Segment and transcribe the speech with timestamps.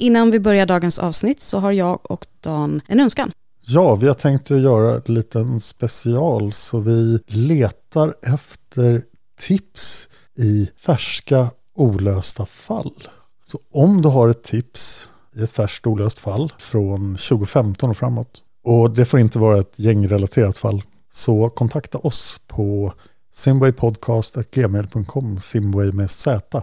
[0.00, 3.32] Innan vi börjar dagens avsnitt så har jag och Dan en önskan.
[3.66, 9.02] Ja, vi har tänkt att göra en liten special så vi letar efter
[9.40, 10.08] tips
[10.38, 13.08] i färska olösta fall.
[13.44, 18.42] Så om du har ett tips i ett färskt olöst fall från 2015 och framåt
[18.64, 22.92] och det får inte vara ett gängrelaterat fall så kontakta oss på
[23.32, 26.62] simwaypodcast.gmail.com Simway med Z.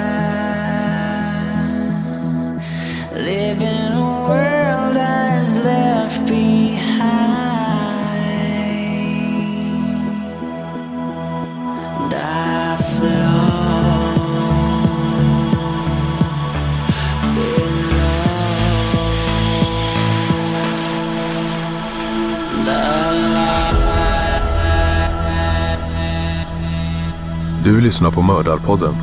[27.71, 28.95] Du lyssnar på Mördarpodden.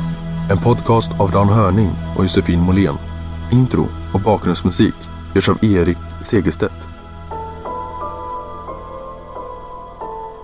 [0.51, 2.95] En podcast av Dan Hörning och Josefin Måhlén.
[3.51, 4.93] Intro och bakgrundsmusik
[5.35, 6.87] görs av Erik Segerstedt.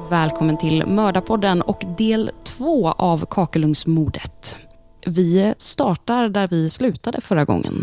[0.10, 4.58] Välkommen till Mördarpodden och del två av Kakelungsmordet.
[5.06, 7.82] Vi startar där vi slutade förra gången.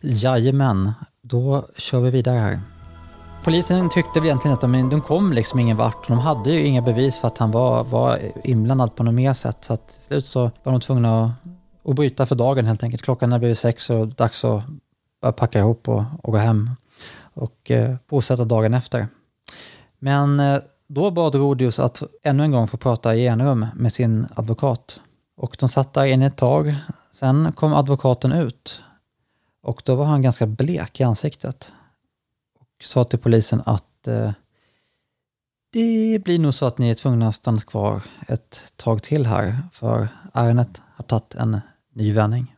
[0.00, 0.92] Jajamän,
[1.22, 2.60] då kör vi vidare här.
[3.44, 6.08] Polisen tyckte väl egentligen att de, de kom liksom ingen vart.
[6.08, 9.64] De hade ju inga bevis för att han var, var inblandad på något mer sätt.
[9.64, 11.30] Så att till slut så var de tvungna att,
[11.90, 13.02] att bryta för dagen helt enkelt.
[13.02, 14.64] Klockan hade blivit sex och dags att
[15.20, 16.70] börja packa ihop och, och gå hem.
[17.34, 19.08] Och eh, bosätta dagen efter.
[19.98, 24.26] Men eh, då bad Rodius att ännu en gång få prata i enrum med sin
[24.34, 25.00] advokat.
[25.36, 26.74] Och de satt där inne ett tag.
[27.12, 28.82] Sen kom advokaten ut.
[29.62, 31.72] Och då var han ganska blek i ansiktet
[32.82, 34.30] sa till polisen att eh,
[35.72, 39.58] det blir nog så att ni är tvungna att stanna kvar ett tag till här,
[39.72, 41.60] för ärendet har tagit en
[41.94, 42.56] ny vändning.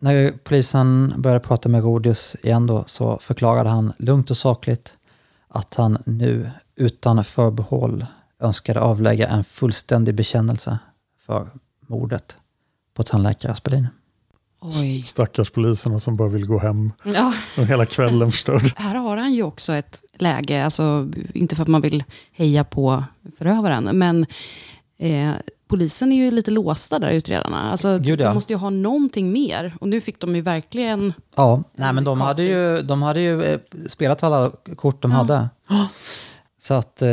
[0.00, 4.98] När polisen började prata med Rodius igen då, så förklarade han lugnt och sakligt
[5.48, 8.06] att han nu utan förbehåll
[8.38, 10.78] önskade avlägga en fullständig bekännelse
[11.18, 11.50] för
[11.80, 12.36] mordet
[12.94, 13.86] på tandläkare Aspelin.
[14.60, 15.02] Oj.
[15.02, 18.62] Stackars poliserna som bara vill gå hem Ja, och hela kvällen förstörd.
[18.76, 23.04] här har han ju också ett läge, alltså inte för att man vill heja på
[23.38, 24.26] förövaren, men
[24.98, 25.30] eh,
[25.68, 27.70] polisen är ju lite låsta där, utredarna.
[27.70, 28.26] Alltså, Gud, ja.
[28.26, 29.74] De måste ju ha någonting mer.
[29.80, 31.12] Och nu fick de ju verkligen...
[31.36, 35.48] Ja, nej men de hade ju, de hade ju eh, spelat alla kort de hade.
[36.58, 37.08] Så att eh,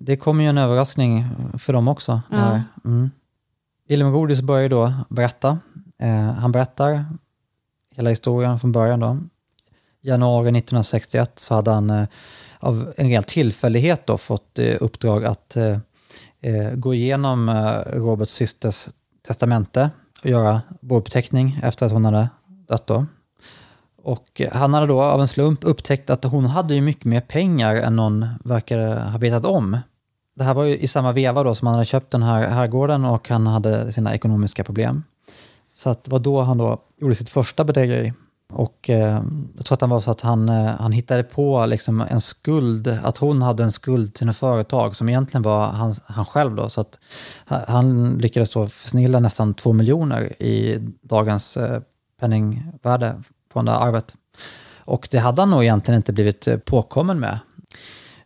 [0.00, 1.24] det kommer ju en överraskning
[1.58, 2.20] för dem också.
[2.30, 2.60] Ja.
[2.84, 3.10] Mm.
[3.88, 5.58] Willem Rodius börjar ju då berätta.
[5.98, 7.04] Eh, han berättar
[7.96, 9.18] hela historien från början då.
[10.00, 12.06] Januari 1961 så hade han eh,
[12.58, 15.78] av en ren tillfällighet då fått eh, uppdrag att eh,
[16.40, 18.88] eh, gå igenom eh, Roberts systers
[19.26, 19.90] testamente
[20.22, 22.28] och göra bouppteckning efter att hon hade
[22.68, 23.06] dött då.
[24.02, 27.74] Och han hade då av en slump upptäckt att hon hade ju mycket mer pengar
[27.74, 29.78] än någon verkade ha vetat om.
[30.36, 33.04] Det här var ju i samma veva då som han hade köpt den här herrgården
[33.04, 35.02] och han hade sina ekonomiska problem.
[35.74, 38.12] Så att det var då han då gjorde sitt första bedrägeri.
[38.52, 39.22] Och eh,
[39.56, 42.98] jag tror att han var så att han, eh, han hittade på liksom en skuld,
[43.02, 46.68] att hon hade en skuld till ett företag som egentligen var han, han själv då.
[46.68, 46.98] Så att
[47.44, 51.80] han lyckades då försnilla nästan två miljoner i dagens eh,
[52.20, 53.22] penningvärde
[53.52, 54.14] på det där arvet.
[54.84, 57.38] Och det hade han nog egentligen inte blivit eh, påkommen med.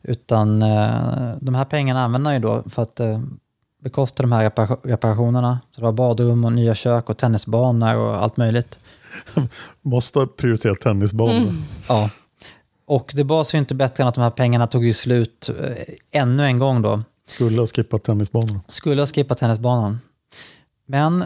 [0.02, 3.20] Utan eh, de här pengarna använde han ju då för att eh,
[3.82, 5.60] bekosta de här repara- reparationerna.
[5.70, 8.78] Så det var badrum och nya kök och tennisbanor och allt möjligt.
[9.82, 11.52] Måste prioritera tennisbanorna.
[11.88, 12.10] Ja.
[12.86, 15.94] Och det var så inte bättre än att de här pengarna tog ju slut eh,
[16.10, 17.02] ännu en gång då.
[17.26, 18.60] Skulle ha skippat tennisbanorna.
[18.68, 20.00] Skulle ha skippat tennisbanan.
[20.86, 21.24] Men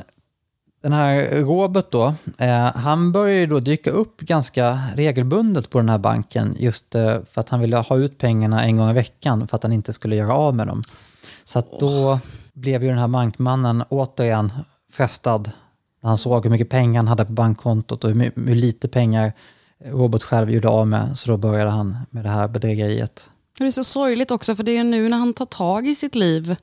[0.83, 5.89] den här Robert då, eh, han började ju då dyka upp ganska regelbundet på den
[5.89, 9.49] här banken just eh, för att han ville ha ut pengarna en gång i veckan
[9.49, 10.83] för att han inte skulle göra av med dem.
[11.45, 12.19] Så att då
[12.55, 14.53] blev ju den här bankmannen återigen
[14.93, 15.51] frestad
[16.03, 19.33] när han såg hur mycket pengar han hade på bankkontot och hur, hur lite pengar
[19.85, 21.19] Robert själv gjorde av med.
[21.19, 23.31] Så då började han med det här bedrägeriet.
[23.59, 26.15] Det är så sorgligt också, för det är nu när han tar tag i sitt
[26.15, 26.57] liv,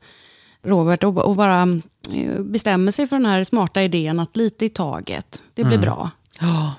[0.62, 1.62] Robert, och, och bara
[2.14, 6.12] eh, bestämmer sig för den här smarta idén att lite i taget, det blir bra.
[6.42, 6.74] Ja.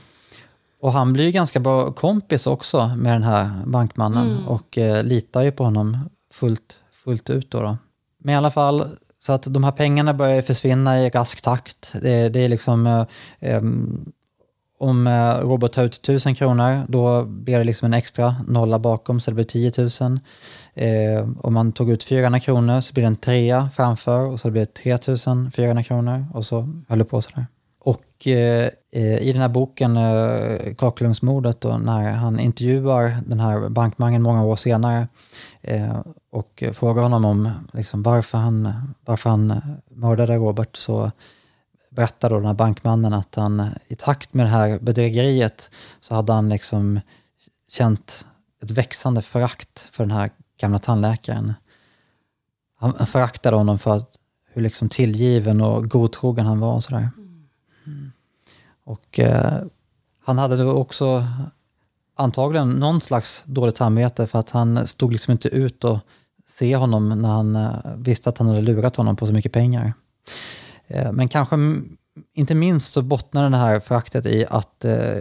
[0.81, 5.43] Och han blir ju ganska bra kompis också med den här bankmannen och eh, litar
[5.43, 5.99] ju på honom
[6.33, 7.51] fullt, fullt ut.
[7.51, 7.77] Då, då.
[8.21, 11.95] Men i alla fall, så att de här pengarna börjar försvinna i rask takt.
[12.03, 13.07] Det, det är liksom, eh,
[13.41, 14.13] ehm,
[14.79, 19.21] om eh, Robert tar ut 1000 kronor, då blir det liksom en extra nolla bakom,
[19.21, 20.19] så det blir 10 000.
[20.75, 24.51] Eh, om man tog ut 400 kronor så blir det en trea framför och så
[24.51, 27.47] blir det 3400 kronor och så höll det på sådär.
[27.85, 34.23] Och eh, eh, i den här boken, eh, Kakelugnsmordet, när han intervjuar den här bankmannen
[34.23, 35.09] många år senare
[35.63, 36.01] eh,
[36.31, 38.73] och frågar honom om liksom, varför, han,
[39.05, 41.11] varför han mördade Robert, så
[41.91, 46.33] berättar då den här bankmannen att han i takt med det här bedrägeriet så hade
[46.33, 47.01] han liksom
[47.69, 48.27] känt
[48.63, 50.31] ett växande förakt för den här
[50.61, 51.55] gamla tandläkaren.
[52.77, 54.19] Han, han föraktade honom för att,
[54.53, 57.11] hur liksom tillgiven och godtrogen han var och sådär.
[57.87, 58.13] Mm.
[58.85, 59.63] Och eh,
[60.25, 61.27] han hade då också
[62.15, 65.99] antagligen någon slags dåligt samvete för att han stod liksom inte ut och
[66.61, 69.93] se honom när han eh, visste att han hade lurat honom på så mycket pengar.
[70.87, 71.57] Eh, men kanske
[72.35, 75.17] inte minst så bottnade det här föraktet i att eh,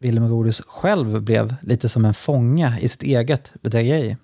[0.00, 4.16] Willem Rodius själv blev lite som en fånge i sitt eget bedrägeri.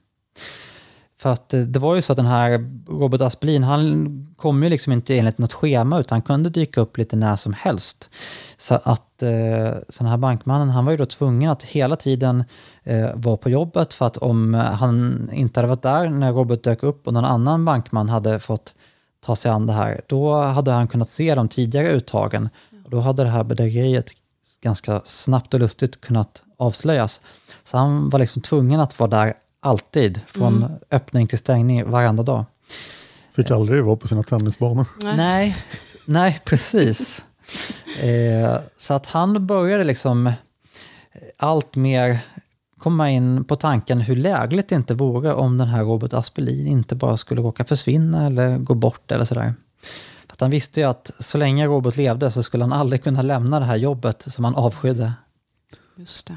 [1.18, 4.70] För att eh, det var ju så att den här Robert Aspelin, han kom ju
[4.70, 8.10] liksom inte enligt något schema utan han kunde dyka upp lite när som helst.
[8.56, 12.44] Så att eh, så den här bankmannen, han var ju då tvungen att hela tiden
[12.82, 16.82] eh, vara på jobbet för att om han inte hade varit där när Robert dök
[16.82, 18.74] upp och någon annan bankman hade fått
[19.24, 22.48] ta sig an det här, då hade han kunnat se de tidigare uttagen.
[22.84, 24.10] Och då hade det här bedrägeriet
[24.60, 27.20] ganska snabbt och lustigt kunnat avslöjas.
[27.64, 29.34] Så han var liksom tvungen att vara där
[29.64, 32.44] alltid, från öppning till stängning varenda dag.
[33.32, 34.86] Fick aldrig vara på sina tennisbanor.
[35.02, 35.16] Nej.
[35.16, 35.56] Nej,
[36.04, 37.22] nej precis.
[38.00, 40.32] Eh, så att han började liksom eh,
[41.36, 42.18] allt mer
[42.78, 46.94] komma in på tanken hur lägligt det inte vore om den här Robert Aspelin inte
[46.94, 49.54] bara skulle råka försvinna eller gå bort eller sådär.
[50.26, 53.22] För att han visste ju att så länge Robert levde så skulle han aldrig kunna
[53.22, 55.12] lämna det här jobbet som han avskydde.
[55.96, 56.36] Just det.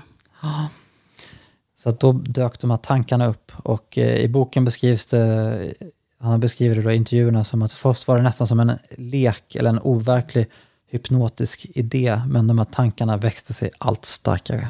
[1.78, 5.74] Så att då dök de här tankarna upp och eh, i boken beskrivs det,
[6.20, 9.56] han beskriver det då i intervjuerna som att först var det nästan som en lek
[9.56, 10.48] eller en overklig
[10.88, 14.70] hypnotisk idé, men de här tankarna växte sig allt starkare.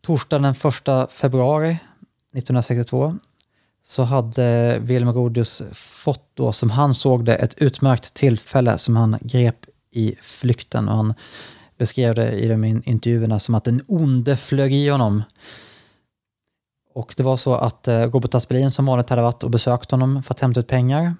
[0.00, 0.70] Torsdagen den
[1.04, 3.18] 1 februari 1962
[3.84, 9.16] så hade Wilhelm Rodius fått då, som han såg det, ett utmärkt tillfälle som han
[9.20, 11.14] grep i flykten och han
[11.80, 15.22] beskrev det i de intervjuerna som att den onde flög i honom.
[16.94, 20.22] Och det var så att eh, Robert Aspelin som vanligt hade varit och besökt honom
[20.22, 21.14] för att hämta ut pengar.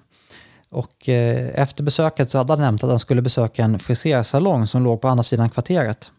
[0.69, 4.83] Och eh, efter besöket så hade han nämnt att han skulle besöka en frisersalong som
[4.83, 6.11] låg på andra sidan kvarteret.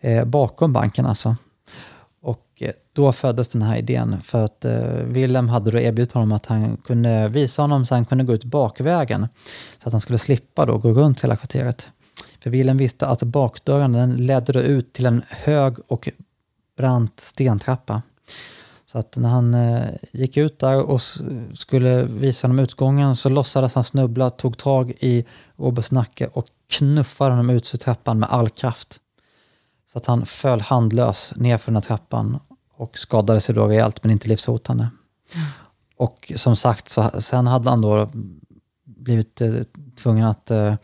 [0.00, 1.36] Eh, bakom banken alltså.
[2.22, 4.20] Och eh, då föddes den här idén.
[4.20, 8.04] För att eh, Willem hade då erbjudit honom att han kunde visa honom så han
[8.04, 9.28] kunde gå ut bakvägen.
[9.82, 11.88] Så att han skulle slippa då gå runt hela kvarteret.
[12.44, 16.08] För Wilhelm visste att bakdörren den ledde då ut till en hög och
[16.76, 18.02] brant stentrappa.
[18.86, 21.00] Så att när han eh, gick ut där och
[21.54, 25.24] skulle visa honom utgången så låtsades han snubbla, tog tag i
[25.56, 29.00] Roberts nacke och knuffade honom ut för trappan med all kraft.
[29.92, 32.40] Så att han föll handlös ner för den här trappan
[32.74, 34.88] och skadade sig då rejält men inte livshotande.
[35.96, 38.10] Och som sagt, så, sen hade han då
[38.84, 39.54] blivit eh,
[39.96, 40.74] tvungen att eh,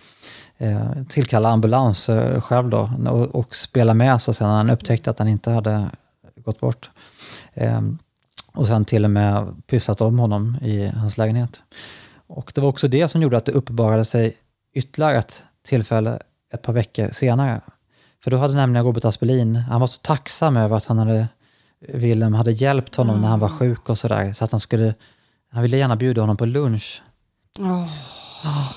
[0.60, 5.10] eh, tillkalla ambulans eh, själv då och, och spela med så sen när han upptäckte
[5.10, 5.90] att han inte hade
[6.36, 6.90] gått bort.
[7.54, 7.80] Eh,
[8.52, 11.62] och sen till och med pysslat om honom i hans lägenhet.
[12.26, 14.36] Och det var också det som gjorde att det uppenbarade sig
[14.74, 16.18] ytterligare ett tillfälle
[16.52, 17.60] ett par veckor senare.
[18.24, 21.28] För då hade nämligen Robert Aspelin, han var så tacksam över att han hade,
[21.88, 24.32] Willem hade hjälpt honom när han var sjuk och sådär.
[24.32, 24.94] Så att han skulle,
[25.50, 27.02] han ville gärna bjuda honom på lunch.
[27.60, 28.72] Åh,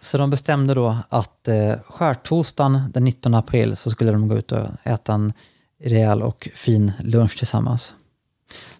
[0.00, 4.52] så de bestämde då att eh, skärtorsdagen den 19 april så skulle de gå ut
[4.52, 5.32] och äta en
[5.80, 7.94] rejäl och fin lunch tillsammans.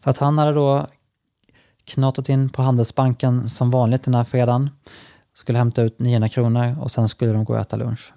[0.05, 0.87] Så att han hade då
[1.85, 4.71] knatat in på Handelsbanken som vanligt den här fredagen.
[5.35, 8.13] Skulle hämta ut 900 kronor och sen skulle de gå och äta lunch.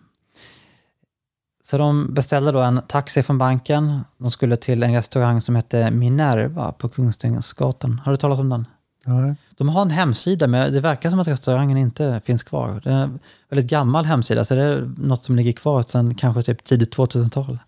[1.64, 4.02] Så de beställde då en taxi från banken.
[4.18, 8.02] De skulle till en restaurang som hette Minerva på Kungstensgatan.
[8.06, 8.68] Har du talat om den?
[9.06, 9.36] Nej.
[9.58, 12.82] De har en hemsida, men det verkar som att restaurangen inte finns kvar.
[12.84, 13.20] Det är en
[13.50, 17.60] väldigt gammal hemsida, så det är något som ligger kvar sedan kanske typ tidigt 2000-tal.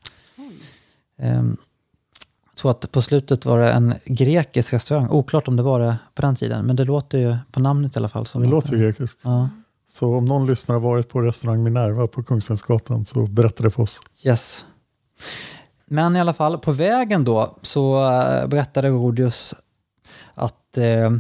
[1.20, 1.58] Ehm,
[2.50, 5.10] Jag tror att på slutet var det en grekisk restaurang.
[5.10, 8.00] Oklart om det var det på den tiden, men det låter ju på namnet i
[8.00, 8.26] alla fall.
[8.26, 9.22] Som Det låter ju grekiskt.
[9.24, 9.50] Ja.
[9.88, 13.84] Så om någon lyssnare har varit på restaurang Minerva på Kungstensgatan så berätta det för
[13.84, 14.00] oss.
[14.26, 14.66] Yes.
[15.86, 19.56] Men i alla fall, på vägen då så eh, berättade Rodius
[20.36, 21.12] att eh,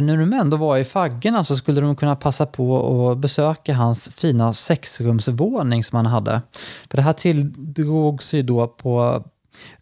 [0.00, 4.08] när de ändå var i faggorna så skulle de kunna passa på att besöka hans
[4.08, 6.42] fina sexrumsvåning som han hade.
[6.90, 9.24] För det här tilldrog sig då på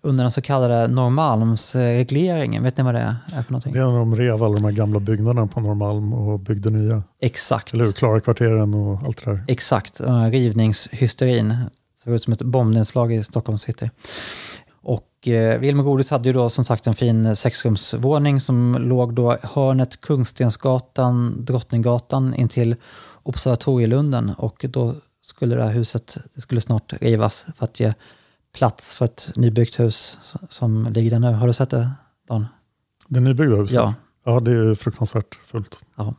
[0.00, 2.62] under den så kallade Norrmalmsregleringen.
[2.62, 3.72] Vet ni vad det är för någonting?
[3.72, 7.02] Det är när de rev alla de här gamla byggnaderna på Norrmalm och byggde nya.
[7.20, 7.74] Exakt.
[7.74, 7.92] Eller hur?
[7.92, 9.44] Klara kvarteren och allt det där.
[9.48, 10.00] Exakt,
[10.30, 11.54] rivningshysterin.
[12.04, 13.90] Såg ut som ett bombnedslag i Stockholms city.
[15.18, 19.36] Och eh, Wilmer Godis hade ju då som sagt en fin sexrumsvåning som låg då
[19.42, 22.76] hörnet Kungstensgatan, Drottninggatan in till
[23.22, 27.94] Observatorielunden och då skulle det här huset det skulle snart rivas för att ge
[28.52, 31.32] plats för ett nybyggt hus som ligger där nu.
[31.32, 31.90] Har du sett det,
[32.28, 32.46] Dan?
[33.08, 33.74] Det nybyggda huset?
[33.74, 33.94] Ja.
[34.24, 35.80] Ja, det är fruktansvärt fult.
[35.98, 36.12] Eh,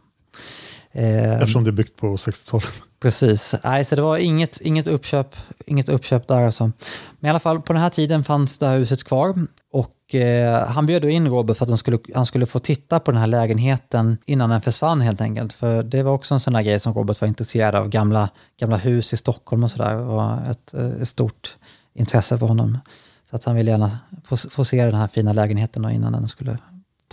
[0.93, 2.84] Eftersom det är byggt på 60-talet.
[3.00, 3.55] Precis.
[3.63, 6.72] Nej, så det var inget, inget, uppköp, inget uppköp där alltså.
[7.19, 9.48] Men i alla fall, på den här tiden fanns det här huset kvar.
[9.72, 13.00] Och eh, han bjöd då in Robert för att han skulle, han skulle få titta
[13.00, 15.53] på den här lägenheten innan den försvann helt enkelt.
[15.53, 17.89] För det var också en sån där grej som Robert var intresserad av.
[17.89, 18.29] Gamla,
[18.60, 21.55] gamla hus i Stockholm och sådär var ett, eh, ett stort
[21.93, 22.77] intresse för honom.
[23.29, 26.58] Så att han ville gärna få, få se den här fina lägenheten innan den skulle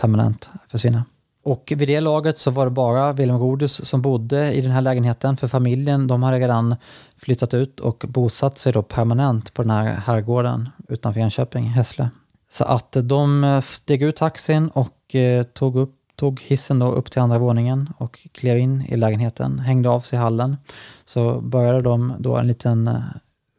[0.01, 1.05] permanent försvinna.
[1.47, 4.81] Och vid det laget så var det bara Wilhelm Rodus som bodde i den här
[4.81, 5.37] lägenheten.
[5.37, 6.77] För familjen, de hade redan
[7.17, 12.11] flyttat ut och bosatt sig då permanent på den här herrgården utanför Enköping, Hässle.
[12.49, 17.11] Så att de eh, steg ut taxin och eh, tog, upp, tog hissen då upp
[17.11, 20.57] till andra våningen och klev in i lägenheten, hängde av sig i hallen.
[21.05, 23.01] Så började de då en liten eh,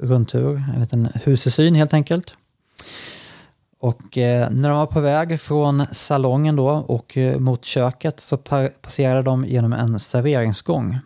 [0.01, 2.36] rundtur, en liten husesyn helt enkelt.
[3.79, 8.38] Och eh, när de var på väg från salongen då och eh, mot köket så
[8.38, 11.00] par- passerade de genom en serveringsgång.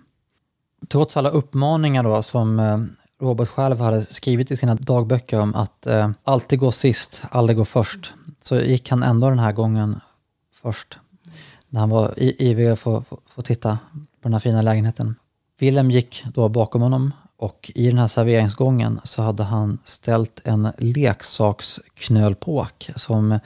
[0.88, 2.80] Trots alla uppmaningar då som eh,
[3.20, 7.66] Robert själv hade skrivit i sina dagböcker om att eh, alltid gå sist, aldrig gå
[7.66, 10.00] först, så gick han ändå den här gången
[10.62, 10.98] först.
[11.70, 15.16] När han var i- ivrig att få, få, få titta på den här fina lägenheten.
[15.60, 20.72] Wilhelm gick då bakom honom och i den här serveringsgången så hade han ställt en
[20.78, 23.40] leksaksknölpåk som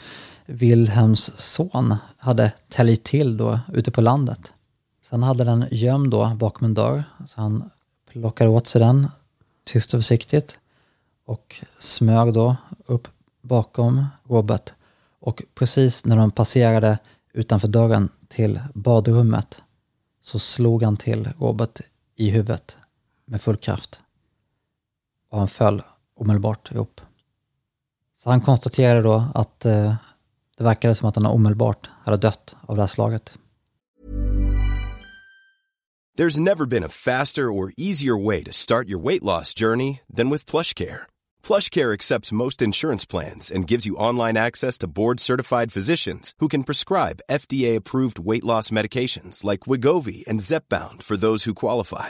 [0.45, 4.53] Wilhelms son hade täljt till då ute på landet.
[5.01, 7.69] Sen hade den gömd då bakom en dörr, så han
[8.11, 9.07] plockade åt sig den
[9.63, 10.59] tyst och försiktigt
[11.25, 13.07] och smög då upp
[13.41, 14.73] bakom Robert.
[15.19, 16.97] Och precis när de passerade
[17.33, 19.61] utanför dörren till badrummet
[20.21, 21.81] så slog han till Robert
[22.15, 22.77] i huvudet
[23.25, 24.01] med full kraft.
[25.29, 25.83] Och han föll
[26.15, 27.01] omedelbart ihop.
[28.17, 29.95] Så han konstaterade då att eh,
[30.57, 33.33] det verkade som att han omedelbart hade dött av det här slaget.
[36.17, 40.29] There's never been a faster or easier way to start your weight loss journey than
[40.29, 41.07] with PlushCare.
[41.43, 46.63] PlushCare accepts most insurance plans and gives you online access to board-certified physicians who can
[46.63, 52.09] prescribe FDA-approved weight loss medications like Wigovi and Zepbound for those who qualify.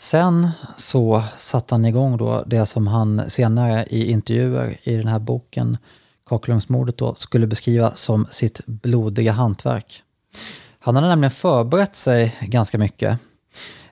[0.00, 5.18] Sen så satte han igång då det som han senare i intervjuer i den här
[5.18, 5.78] boken
[6.26, 10.02] Kakelugnsmordet då skulle beskriva som sitt blodiga hantverk.
[10.78, 13.18] Han hade nämligen förberett sig ganska mycket.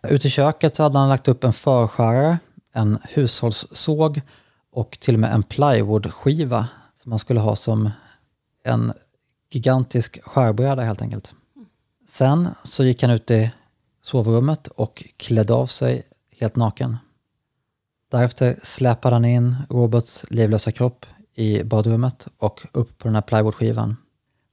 [0.02, 2.38] Ute i köket så hade han lagt upp en förskärare,
[2.72, 4.20] en hushållssåg
[4.72, 6.68] och till och med en plywoodskiva
[7.02, 7.90] som han skulle ha som
[8.64, 8.92] en
[9.50, 11.32] gigantisk skärbräda helt enkelt.
[12.08, 13.50] Sen så gick han ut i
[14.08, 16.02] sovrummet och klädde av sig
[16.40, 16.96] helt naken.
[18.10, 23.96] Därefter släpade han in Roberts livlösa kropp i badrummet och upp på den här plywoodskivan.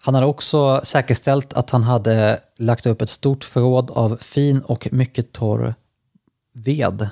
[0.02, 4.88] Han hade också säkerställt att han hade lagt upp ett stort förråd av fin och
[4.92, 5.76] mycket torr
[6.54, 7.10] ved.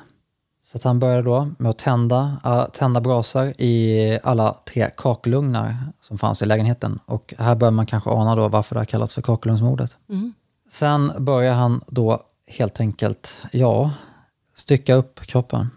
[0.63, 5.77] Så att han började då med att tända, äh, tända brasor i alla tre kakelugnar
[6.01, 6.99] som fanns i lägenheten.
[7.05, 9.97] Och här bör man kanske ana då varför det har kallats för kakelugnsmordet.
[10.09, 10.33] Mm.
[10.69, 13.91] Sen börjar han då helt enkelt, ja,
[14.55, 15.69] stycka upp kroppen.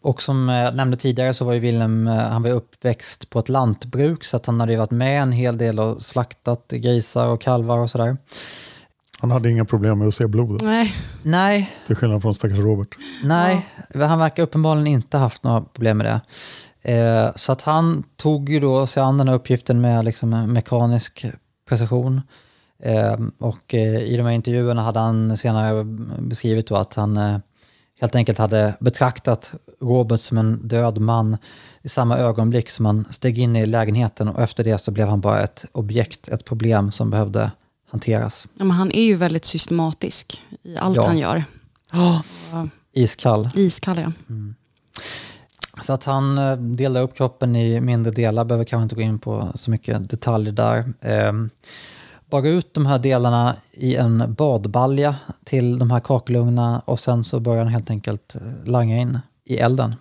[0.00, 4.24] Och som jag nämnde tidigare så var ju Wilhelm, han var uppväxt på ett lantbruk
[4.24, 7.78] så att han hade ju varit med en hel del och slaktat grisar och kalvar
[7.78, 8.16] och sådär.
[9.20, 10.62] Han hade inga problem med att se blodet.
[10.62, 10.94] Nej.
[11.22, 12.96] Nej, Till skillnad från stackars Robert.
[13.24, 16.20] nej, han verkar uppenbarligen inte haft några problem med det.
[16.92, 21.26] Eh, så att han tog ju då sig an den här uppgiften med liksom mekanisk
[21.68, 22.20] precision.
[22.82, 25.84] Eh, och eh, i de här intervjuerna hade han senare
[26.18, 27.38] beskrivit då att han eh,
[28.00, 31.36] helt enkelt hade betraktat Robert som en död man
[31.82, 35.20] i samma ögonblick som han steg in i lägenheten och efter det så blev han
[35.20, 37.50] bara ett objekt, ett problem som behövde
[37.90, 38.46] hanteras.
[38.58, 41.06] Ja, men han är ju väldigt systematisk i allt Ja.
[41.06, 41.44] han gör.
[42.92, 43.50] Iskall.
[43.54, 44.12] Iskall, ja.
[45.82, 49.18] Så att han eh, delade upp kroppen i mindre delar, behöver kanske inte gå in
[49.18, 50.92] på så mycket detaljer där.
[52.32, 57.40] Eh, ut de här delarna i en badbalja till de här kakelugnarna och sen så
[57.40, 59.94] började han helt enkelt eh, langa in i elden.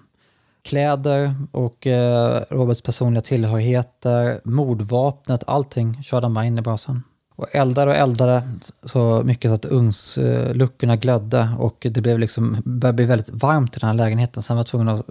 [0.64, 7.04] Kläder och eh, Roberts personliga tillhörigheter, mordvapnet, allting körde han bara in i brasan.
[7.36, 8.44] Och eldade och eldade
[8.84, 13.78] så mycket så att ugnsluckorna eh, glödde och det blev liksom, började bli väldigt varmt
[13.78, 14.44] i den här lägenheten.
[14.44, 15.06] Sen var jag tvungen att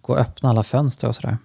[0.00, 1.38] gå och öppna alla fönster och sådär.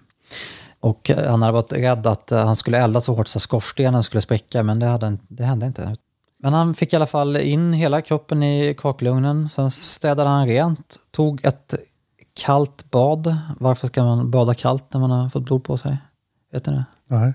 [0.80, 4.02] Och han hade varit rädd att eh, han skulle elda så hårt så att skorstenen
[4.02, 5.96] skulle spricka, men det, hade, det hände inte.
[6.42, 10.96] Men han fick i alla fall in hela kroppen i kakelugnen, sen städade han rent,
[11.10, 11.74] tog ett
[12.34, 13.36] kallt bad.
[13.60, 15.98] Varför ska man bada kallt när man har fått blod på sig?
[16.52, 16.84] Vet ni det?
[17.06, 17.34] Nej.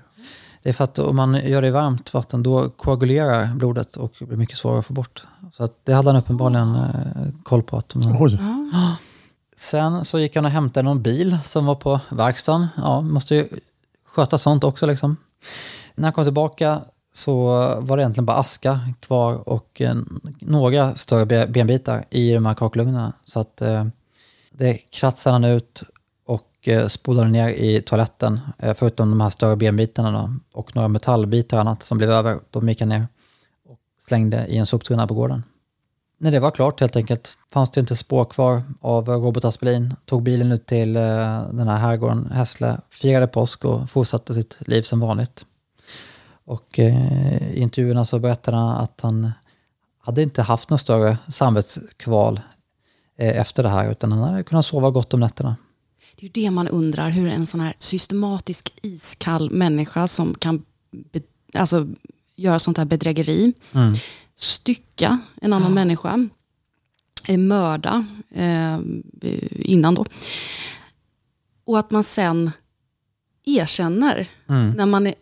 [0.63, 4.13] Det är för att om man gör det i varmt vatten, då koagulerar blodet och
[4.19, 5.23] blir mycket svårare att få bort.
[5.53, 7.77] Så att det hade han uppenbarligen eh, koll på.
[7.77, 8.39] Att de, Oj.
[9.55, 12.67] Sen så gick han och hämtade någon bil som var på verkstaden.
[12.77, 13.47] Ja, måste ju
[14.05, 15.17] sköta sånt också liksom.
[15.95, 16.81] När han kom tillbaka
[17.13, 17.45] så
[17.79, 19.81] var det egentligen bara aska kvar och
[20.39, 23.13] några större benbitar i de här kakelugnarna.
[23.25, 23.85] Så att eh,
[24.51, 25.83] Det kratsade han ut
[26.25, 30.87] och eh, spolade ner i toaletten, eh, förutom de här större benbitarna då, och några
[30.87, 32.39] metallbitar och annat som blev över.
[32.49, 33.07] De gick han ner
[33.69, 35.43] och slängde i en soptunna på gården.
[36.23, 39.93] När det var klart helt enkelt fanns det inte spår kvar av Robert Aspelin.
[40.05, 41.01] Tog bilen ut till eh,
[41.51, 45.45] den här herrgården Hässle, firade påsk och fortsatte sitt liv som vanligt.
[46.45, 49.31] Och eh, i intervjuerna så berättade han att han
[49.99, 52.39] hade inte haft någon större samvetskval
[53.17, 55.55] eh, efter det här, utan han hade kunnat sova gott om nätterna.
[56.15, 60.65] Det är ju det man undrar, hur en sån här systematisk iskall människa som kan
[60.91, 61.21] be,
[61.53, 61.87] alltså,
[62.35, 63.93] göra sånt här bedrägeri, Mm.
[64.35, 66.27] Stycka en annan människa,
[67.27, 68.79] eh, mörda eh,
[69.51, 70.05] innan då.
[71.65, 72.51] Och att man sen
[73.45, 74.71] erkänner Mm.
[74.71, 75.15] när man är,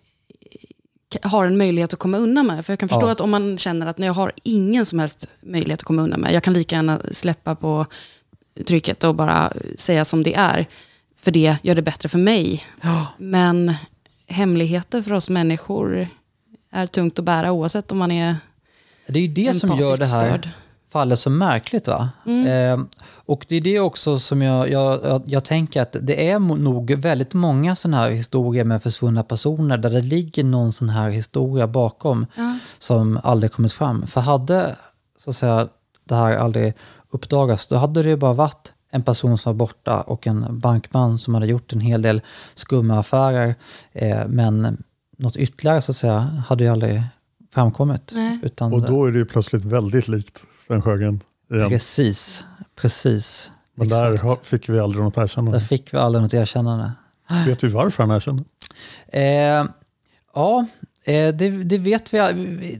[1.21, 2.65] har en möjlighet att komma undan med.
[2.65, 3.11] För jag kan förstå Ja.
[3.11, 6.21] att om man känner att när jag har ingen som helst möjlighet att komma undan
[6.21, 7.85] med, jag kan lika gärna släppa på
[8.65, 10.67] trycket och bara säga som det är.
[11.15, 12.65] För det gör det bättre för mig.
[13.17, 13.73] Men
[14.27, 16.07] hemligheter för oss människor
[16.71, 18.35] är tungt att bära oavsett om man är
[19.07, 20.49] Det är ju det som gör det här störd.
[20.89, 21.87] fallet så märkligt.
[21.87, 22.09] va?
[22.25, 22.79] Eh,
[23.25, 26.91] och det är det också som jag, jag, jag, jag tänker att det är nog
[26.91, 31.67] väldigt många sådana här historier med försvunna personer där det ligger någon sån här historia
[31.67, 32.57] bakom Ja.
[32.79, 34.07] som aldrig kommit fram.
[34.07, 34.75] För hade
[35.17, 35.67] så att säga,
[36.03, 36.73] det här aldrig
[37.09, 41.17] uppdagats, då hade det ju bara varit en person som var borta och en bankman
[41.19, 42.21] som hade gjort en hel del
[42.55, 43.55] skumma affärer.
[43.93, 44.83] Eh, men
[45.17, 47.03] något ytterligare så att säga hade ju aldrig
[47.53, 48.11] framkommit.
[48.15, 48.39] Nej.
[48.43, 51.19] Utan Och då är det ju plötsligt väldigt likt Sven Sjögren
[51.53, 51.69] igen.
[51.69, 53.51] Precis, precis.
[53.75, 55.59] Men där har- fick vi aldrig något Där erkännande.
[55.59, 56.91] fick vi aldrig något erkännande.
[57.45, 58.43] Vet vi varför han erkände?
[59.07, 59.65] Eh,
[60.33, 60.65] ja,
[61.03, 62.79] eh, det, det vet vi.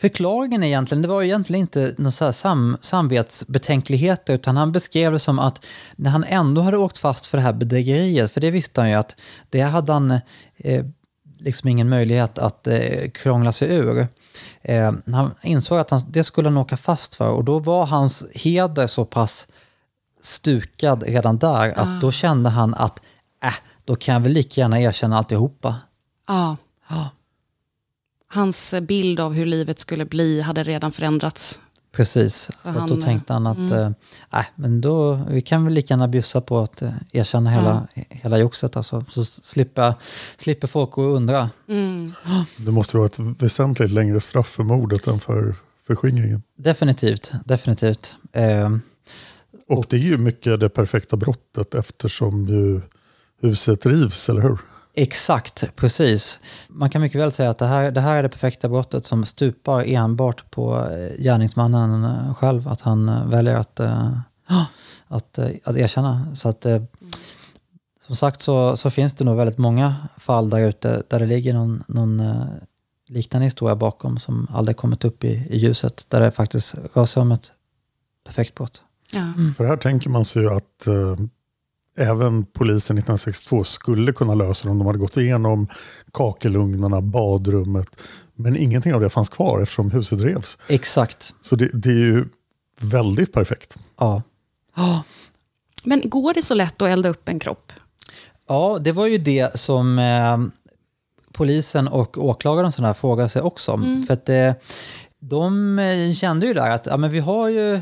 [0.00, 5.38] Förklaringen egentligen, det var egentligen inte så här sam, samvetsbetänkligheter, utan han beskrev det som
[5.38, 5.64] att
[5.96, 8.96] när han ändå hade åkt fast för det här bedrägeriet, för det visste han ju
[8.96, 9.16] att
[9.50, 10.10] det hade han
[10.56, 10.84] eh,
[11.38, 14.08] liksom ingen möjlighet att eh, krångla sig ur.
[14.62, 18.24] Eh, han insåg att han, det skulle han åka fast för och då var hans
[18.34, 19.46] heder så pass
[20.20, 23.00] stukad redan där att då kände han att
[23.44, 25.76] äh, då kan jag väl lika gärna erkänna alltihopa.
[26.28, 26.56] Ja.
[26.88, 27.10] Ja.
[28.30, 31.60] Hans bild av hur livet skulle bli hade redan förändrats.
[31.92, 33.72] Precis, så, att då han, tänkte han att mm.
[33.72, 37.88] eh, äh, men då, vi kan väl lika gärna bjussa på att eh, erkänna hela,
[37.94, 38.76] hela joxet.
[38.76, 39.94] Alltså, så slipper,
[40.36, 41.50] slipper folk att undra.
[41.68, 42.12] Mm.
[42.56, 45.54] Det måste vara ett väsentligt längre straff för mordet än för
[45.86, 46.42] förskingringen.
[46.56, 48.16] Definitivt, definitivt.
[48.32, 48.76] Eh,
[49.68, 52.80] Och det är ju mycket det perfekta brottet eftersom ju
[53.40, 54.58] huset rivs, eller hur?
[54.98, 56.38] Exakt, precis.
[56.68, 59.24] Man kan mycket väl säga att det här, det här är det perfekta brottet som
[59.24, 62.68] stupar enbart på eh, gärningsmannen eh, själv.
[62.68, 64.18] Att han eh, väljer att, eh,
[65.08, 66.36] att, att erkänna.
[66.36, 66.66] Så att,
[68.06, 71.52] som sagt så, så finns det nog väldigt många fall där ute där det ligger
[71.52, 72.22] någon, någon
[73.06, 76.06] liknande historia bakom som aldrig kommit upp i, i ljuset.
[76.08, 77.52] Där det faktiskt rör sig om ett
[78.26, 78.82] perfekt brott.
[79.12, 79.32] Ja.
[79.56, 80.86] För här tänker man sig ju att
[81.98, 85.68] även polisen 1962 skulle kunna lösa det om de hade gått igenom
[86.12, 88.00] kakelugnarna, badrummet.
[88.34, 90.58] Men ingenting av det fanns kvar eftersom huset revs.
[90.68, 91.34] Exakt.
[91.40, 92.24] Så det, det är ju
[92.80, 93.76] väldigt perfekt.
[93.98, 94.22] Ja.
[94.76, 95.02] Ja.
[95.84, 97.72] Men går det så lätt att elda upp en kropp?
[98.48, 100.38] Ja, det var ju det som eh,
[101.32, 103.72] polisen och åklagaren sådana här frågade sig också.
[103.72, 104.04] om.
[104.06, 104.52] För att eh,
[105.20, 107.74] de eh, kände ju där att ja, men vi, har ju,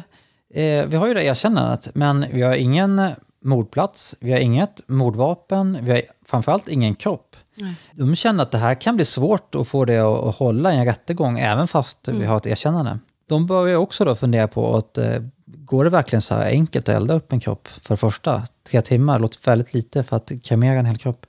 [0.55, 3.11] eh, vi har ju det erkännandet, men vi har ingen
[3.47, 7.37] mordplats, vi har inget mordvapen, vi har framförallt ingen kropp.
[7.55, 7.75] Nej.
[7.93, 10.77] De kände att det här kan bli svårt att få det att, att hålla i
[10.77, 12.99] en rättegång, även fast vi har ett erkännande.
[13.29, 16.95] De börjar också då fundera på att eh, går det verkligen så här enkelt att
[16.95, 17.69] elda upp en kropp?
[17.69, 21.27] För det första, tre timmar låter väldigt lite för att kremera en hel kropp.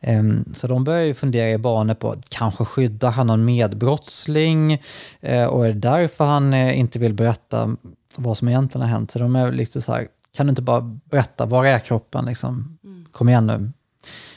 [0.00, 4.82] Ehm, Så de börjar ju fundera i banor på kanske skydda han någon medbrottsling
[5.20, 7.76] eh, och är det därför han eh, inte vill berätta
[8.16, 9.10] vad som egentligen har hänt.
[9.10, 12.78] Så de är lite så här, kan du inte bara berätta, var är kroppen liksom?
[13.12, 13.72] Kom igen nu.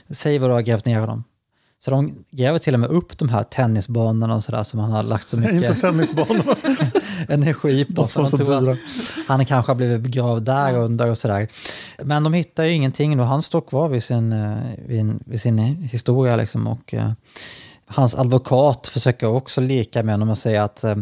[0.10, 1.24] Säg vad du har grävt ner honom.
[1.86, 5.04] Så de gräver till och med upp de här tennisbanorna och sådär som han har
[5.04, 6.56] lagt så Inte mycket tennisbanorna,
[7.30, 8.08] energi på.
[8.08, 8.78] Så de tror
[9.28, 11.48] han kanske har blivit begravd där under och sådär.
[12.04, 15.58] Men de hittar ju ingenting och han står kvar vid sin, eh, vid, vid sin
[15.60, 16.36] historia.
[16.36, 17.12] Liksom och, eh,
[17.88, 20.96] hans advokat försöker också leka med honom och säga att eh,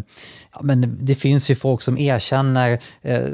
[0.53, 3.29] ja, men det finns ju folk som erkänner eh,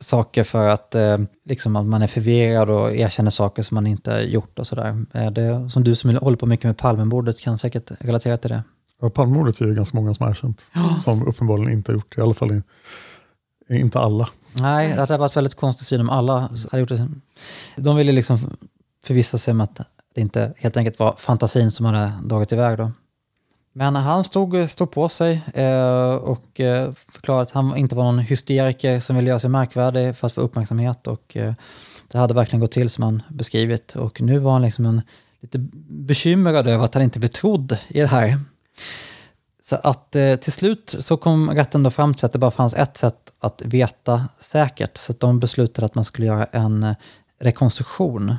[0.00, 4.10] saker för att, eh, liksom att man är förvirrad och erkänner saker som man inte
[4.10, 5.04] har gjort och sådär.
[5.12, 8.62] Eh, som du som håller på mycket med Palmemordet kan säkert relatera till det.
[9.00, 10.66] Ja, Palmemordet är ju ganska många som har erkänt.
[11.04, 12.20] Som uppenbarligen inte har gjort det.
[12.20, 12.62] I alla fall
[13.70, 14.28] inte alla.
[14.52, 17.08] Nej, det hade varit väldigt konstig syn om alla hade gjort det.
[17.76, 18.56] De ville liksom
[19.04, 19.80] förvissa sig om att
[20.14, 22.92] det inte helt enkelt var fantasin som hade dragit iväg då.
[23.72, 28.18] Men han stod, stod på sig eh, och eh, förklarade att han inte var någon
[28.18, 31.06] hysteriker som ville göra sig märkvärdig för att få uppmärksamhet.
[31.06, 31.54] Och, eh,
[32.08, 33.96] det hade verkligen gått till som han beskrivit.
[33.96, 35.02] Och nu var han liksom en,
[35.40, 38.40] lite bekymrad över att han inte blev trodd i det här.
[39.62, 42.74] Så att eh, till slut så kom rätten då fram till att det bara fanns
[42.74, 44.96] ett sätt att veta säkert.
[44.96, 46.94] Så att de beslutade att man skulle göra en eh,
[47.40, 48.36] rekonstruktion.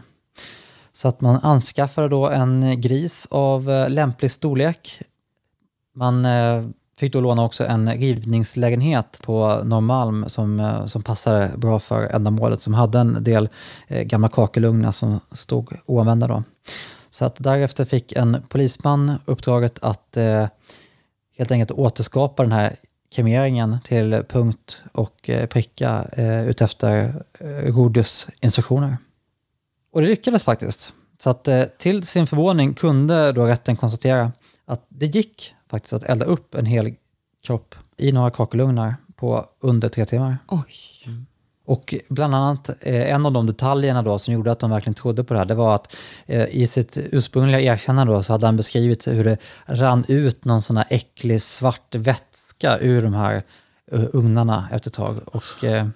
[0.99, 5.01] Så att man anskaffade då en gris av eh, lämplig storlek.
[5.95, 6.65] Man eh,
[6.99, 12.61] fick då låna också en rivningslägenhet på Norrmalm som, eh, som passade bra för ändamålet,
[12.61, 13.49] som hade en del
[13.89, 16.43] gamla kakelugnar som stod oanvända då.
[17.09, 20.47] Så att därefter fick en polisman uppdraget att eh,
[21.37, 22.75] helt enkelt återskapa den här
[23.15, 28.97] kremeringen till punkt och pricka eh, utefter eh, Rodius instruktioner.
[29.91, 30.93] Och det lyckades faktiskt.
[31.19, 34.31] Så att eh, till sin förvåning kunde då rätten konstatera
[34.65, 36.95] att det gick faktiskt att elda upp en hel
[37.43, 40.37] kropp i några kakelugnar på under tre timmar.
[40.47, 40.73] Oj.
[41.65, 45.23] Och bland annat eh, en av de detaljerna då som gjorde att de verkligen trodde
[45.23, 48.57] på det här, det var att eh, i sitt ursprungliga erkännande då, så hade han
[48.57, 53.43] beskrivit hur det rann ut någon sån här äcklig svart vätska ur de här
[53.91, 55.15] Eh, ugnarna efter ett tag.
[55.25, 55.87] Och eh,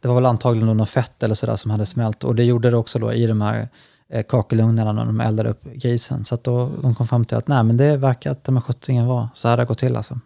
[0.00, 2.24] det var väl antagligen något fett eller sådär som hade smält.
[2.24, 3.68] Och det gjorde det också då i de här
[4.08, 6.24] eh, kakelugnarna när de eldade upp grisen.
[6.24, 8.62] Så att då de kom fram till att nej, men det verkar att de här
[8.62, 10.18] sjuttsingen var så här det har gått till alltså.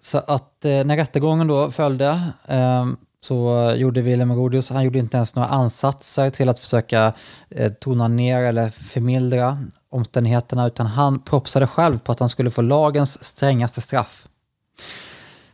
[0.00, 2.86] Så att eh, när rättegången då följde eh,
[3.20, 7.12] så gjorde Wilhelm Rodius, han gjorde inte ens några ansatser till att försöka
[7.50, 9.58] eh, tona ner eller förmildra
[9.94, 14.26] omständigheterna, utan han propsade själv på att han skulle få lagens strängaste straff.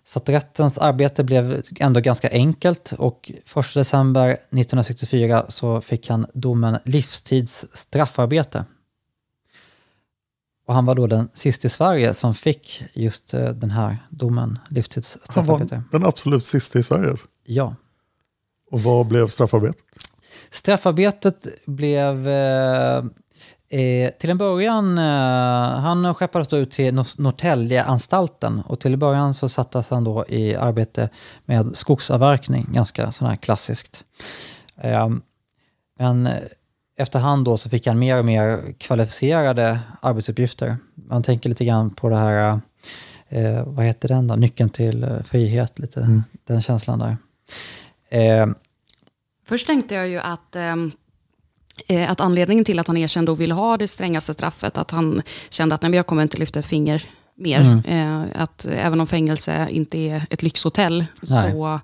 [0.05, 6.26] Så att rättens arbete blev ändå ganska enkelt och 1 december 1964 så fick han
[6.35, 8.64] domen livstids straffarbete.
[10.66, 14.59] Och han var då den sista i Sverige som fick just eh, den här domen,
[14.68, 15.85] livstids Han var straffarbete.
[15.92, 17.11] den absolut sista i Sverige.
[17.11, 17.26] alltså.
[17.44, 17.74] Ja.
[18.70, 19.85] Och vad blev straffarbetet?
[20.50, 23.05] Straffarbetet blev eh,
[23.70, 25.04] eh, till en början, eh,
[25.80, 30.24] han skeppades då ut till Nor- Norrtäljeanstalten och till en början så sattes han då
[30.28, 31.09] i arbete
[31.44, 34.04] med skogsavverkning, ganska sån här klassiskt.
[34.76, 35.09] Eh,
[35.98, 36.28] men
[36.96, 40.76] efterhand då så fick han mer och mer kvalificerade arbetsuppgifter.
[40.94, 42.61] Man tänker lite grann på det här,
[43.28, 47.16] eh, vad heter den då, nyckeln till eh, frihet, lite den känslan där.
[48.09, 48.46] Eh,
[49.46, 50.92] Först tänkte jag ju att, ehm, eh,
[52.08, 55.74] att anledningen till att han erkände och ville ha det strängaste straffet, att han kände
[55.74, 57.60] att nej, jag kommer inte lyfta ett finger mer.
[57.60, 57.84] Mm.
[57.84, 61.52] Eh, att även om fängelse inte är ett lyxhotell, Nej.
[61.52, 61.80] så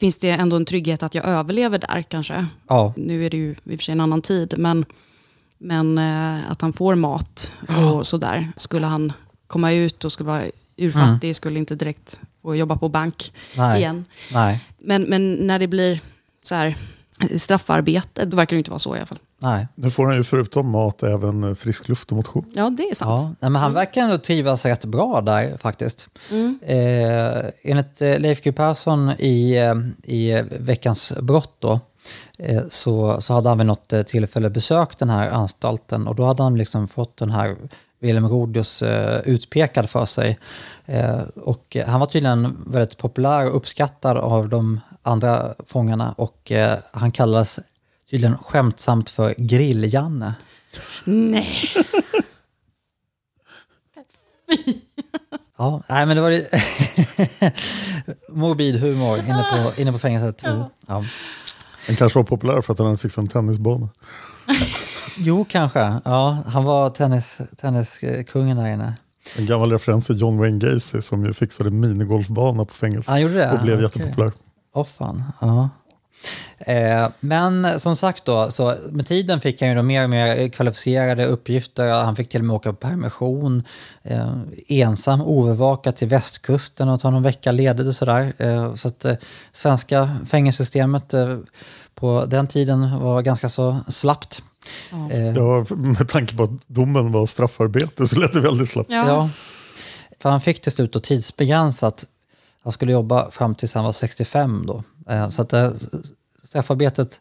[0.00, 2.46] finns det ändå en trygghet att jag överlever där kanske.
[2.68, 2.94] Ja.
[2.96, 4.84] Nu är det ju i och för sig en annan tid, men,
[5.58, 8.48] men eh, att han får mat och sådär.
[8.56, 9.12] Skulle han
[9.46, 10.44] komma ut och skulle vara
[10.76, 13.68] urfattig, skulle inte direkt få jobba på bank Mm.
[13.68, 13.78] Nej.
[13.80, 14.04] igen.
[14.32, 14.60] Nej.
[14.78, 16.00] Men, men när det blir
[16.44, 16.76] så här,
[17.36, 19.18] straffarbete, då verkar det inte vara så i alla fall.
[19.38, 19.68] Nej.
[19.74, 22.44] Nu får han ju förutom mat även eh, frisk luft och motion.
[22.54, 23.20] Ja, det är sant.
[23.20, 26.08] Ja, nej, men han verkar ändå trivas rätt bra där faktiskt.
[26.30, 26.58] Mm.
[26.62, 29.74] Eh, enligt eh, Leif G Persson i, eh,
[30.14, 31.80] i Veckans brott då,
[32.38, 36.42] eh, så, så hade han vid något tillfälle besökt den här anstalten och då hade
[36.42, 37.56] han liksom fått den här
[38.04, 40.38] Wilhelm Rodius eh, utpekad för sig.
[40.86, 46.78] Eh, och han var tydligen väldigt populär och uppskattad av de andra fångarna och eh,
[46.92, 47.60] han kallades
[48.10, 50.32] tydligen skämtsamt för Grill-Janne.
[51.04, 51.46] Nej.
[55.56, 56.46] Ja, nej men det var ju
[58.28, 60.40] morbid humor inne på, inne på fängelset.
[60.44, 60.70] Ja.
[60.86, 61.04] Ja.
[61.86, 63.88] Han kanske var populär för att han fixat en tennisbana.
[65.18, 66.00] Jo, kanske.
[66.04, 68.94] Ja, han var tennis, tenniskungen där inne.
[69.38, 73.24] En gammal referens till John Wayne Gacy som ju fixade minigolfbana på fängelset.
[73.24, 73.82] Och blev Okej.
[73.82, 74.32] jättepopulär.
[74.74, 75.24] Åh fan.
[75.40, 75.68] Ja.
[76.58, 80.48] Eh, men som sagt då, så med tiden fick han ju då mer och mer
[80.48, 81.86] kvalificerade uppgifter.
[82.04, 83.62] Han fick till och med åka på permission,
[84.02, 84.32] eh,
[84.68, 88.32] ensam, oövervakad till västkusten och ta någon vecka ledigt och sådär.
[88.38, 89.14] Eh, så att eh,
[89.52, 91.38] svenska fängelsesystemet eh,
[91.94, 94.42] på den tiden var ganska så slappt.
[95.10, 98.90] Eh, Ja, med tanke på att domen var straffarbete så lät det väldigt slappt.
[98.90, 99.30] Ja.
[100.20, 102.04] För han fick till slut då tidsbegränsat.
[102.64, 104.82] Han skulle jobba fram tills han var 65 då.
[105.08, 105.72] Eh, så att eh,
[106.42, 107.20] straffarbetet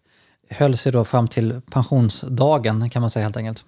[0.50, 3.66] höll sig då fram till pensionsdagen kan man säga helt enkelt.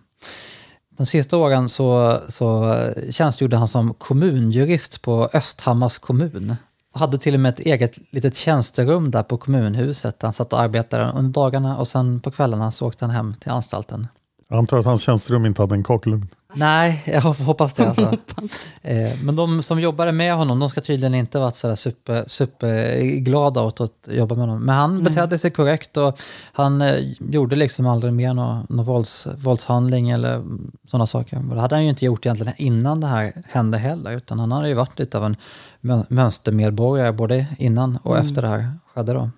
[0.97, 6.55] De sista åren så, så eh, tjänstgjorde han som kommunjurist på Östhammars kommun.
[6.93, 10.21] Och hade till och med ett eget litet tjänsterum där på kommunhuset.
[10.21, 13.51] Han satt och arbetade under dagarna och sen på kvällarna så åkte han hem till
[13.51, 14.07] anstalten.
[14.49, 16.27] Jag antar att hans tjänsterum inte hade en kakelugn.
[16.53, 17.87] Nej, jag hoppas det.
[17.87, 18.01] Alltså.
[18.81, 23.61] eh, men de som jobbade med honom, de ska tydligen inte varit sådär super, superglada
[23.61, 24.63] åt att jobba med honom.
[24.65, 26.19] Men han betedde sig korrekt och
[26.51, 30.43] han eh, gjorde liksom aldrig mer någon, någon vålds, våldshandling eller
[30.87, 31.37] sådana saker.
[31.49, 34.51] Och det hade han ju inte gjort egentligen innan det här hände heller, utan han
[34.51, 35.35] hade ju varit lite av en
[35.81, 38.27] mö- mönstermedborgare både innan och Mm.
[38.27, 39.29] efter det här skedde då.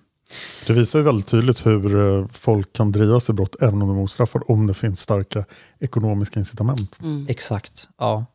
[0.66, 3.98] Det visar ju väldigt tydligt hur eh, folk kan drivas till brott även om de
[3.98, 5.44] är ostraffade, om det finns starka
[5.78, 6.98] ekonomiska incitament.
[7.28, 8.26] Exakt, ja.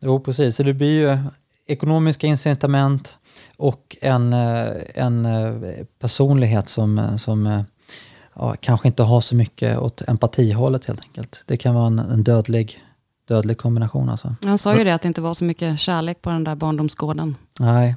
[0.00, 0.56] Jo, precis.
[0.56, 1.18] Så det blir ju
[1.66, 3.18] ekonomiska incitament
[3.56, 7.64] och en, eh, en eh, personlighet som, som
[8.34, 11.42] ja, kanske inte har så mycket åt empatihållet helt enkelt.
[11.46, 12.80] Det kan vara en, en dödlig,
[13.28, 14.34] dödlig kombination alltså.
[14.42, 17.36] Han sa ju det, att det inte var så mycket kärlek på den där barndomsgården.
[17.60, 17.96] Nej.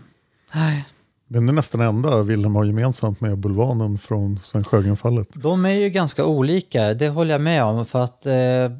[0.53, 0.85] Nej.
[1.31, 5.27] Men det är nästan det enda Wilhelm har gemensamt med Bulvanen från Sven Sjögren-fallet.
[5.33, 7.85] De är ju ganska olika, det håller jag med om.
[7.85, 8.71] För att eh,